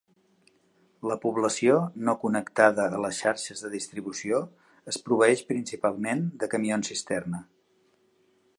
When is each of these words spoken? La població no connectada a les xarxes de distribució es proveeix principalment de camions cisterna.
La 1.09 1.17
població 1.25 1.75
no 2.07 2.15
connectada 2.23 2.87
a 2.99 3.01
les 3.03 3.19
xarxes 3.25 3.61
de 3.65 3.71
distribució 3.75 4.39
es 4.93 4.99
proveeix 5.11 5.47
principalment 5.53 6.25
de 6.45 6.53
camions 6.55 6.91
cisterna. 6.95 7.45